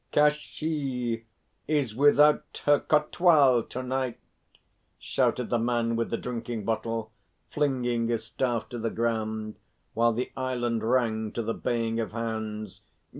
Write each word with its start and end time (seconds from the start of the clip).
"Kashi 0.11 1.27
is 1.67 1.95
without 1.95 2.63
her 2.65 2.79
Kotwal 2.79 3.61
to 3.69 3.83
night," 3.83 4.19
shouted 4.97 5.51
the 5.51 5.59
Man 5.59 5.95
with 5.95 6.09
the 6.09 6.17
drinking 6.17 6.65
bottle, 6.65 7.11
flinging 7.51 8.07
his 8.07 8.23
staff 8.23 8.67
to 8.69 8.79
the 8.79 8.89
ground, 8.89 9.59
while 9.93 10.11
the 10.11 10.31
island 10.35 10.81
rang 10.83 11.31
to 11.33 11.43
the 11.43 11.53
baying 11.53 11.99
of 11.99 12.13
hounds. 12.13 12.81